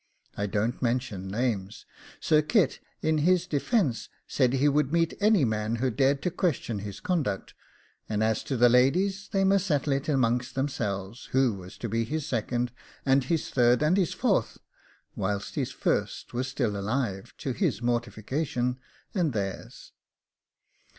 [0.35, 1.85] I don't mention names.
[2.19, 6.79] Sir Kit, in his defence, said he would meet any man who dared to question
[6.79, 7.53] his conduct;
[8.09, 12.03] and as to the ladies, they must settle it amongst them who was to be
[12.03, 12.71] his second,
[13.05, 14.57] and his third, and his fourth,
[15.15, 18.79] whilst his first was still alive, to his mortification
[19.13, 19.91] and theirs.